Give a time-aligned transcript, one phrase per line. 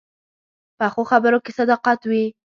[0.79, 2.25] پخو خبرو کې صداقت وي